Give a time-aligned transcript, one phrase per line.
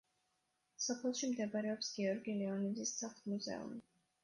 [0.85, 3.81] სოფელში მდებარეობს გიორგი ლეონიძის სახლ-მუზეუმი.